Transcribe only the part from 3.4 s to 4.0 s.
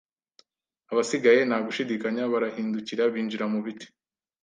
mu biti.